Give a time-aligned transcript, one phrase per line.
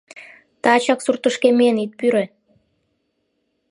[0.63, 2.23] Тачак суртышкем миен ит пӱрӧ.